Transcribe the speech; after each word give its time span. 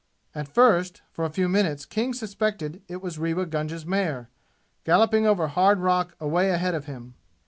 At 0.33 0.51
first, 0.51 1.03
for 1.11 1.25
a 1.25 1.29
few 1.29 1.47
minutes 1.47 1.85
King 1.85 2.15
suspected 2.15 2.81
it 2.87 3.03
was 3.03 3.19
Rewa 3.19 3.45
Gunga's 3.45 3.85
mare, 3.85 4.31
galloping 4.83 5.27
over 5.27 5.49
hard 5.49 5.77
rock 5.77 6.15
away 6.19 6.49
ahead 6.49 6.73
of 6.73 6.85
him. 6.85 7.13